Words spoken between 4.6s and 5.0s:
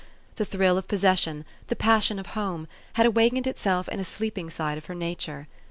of her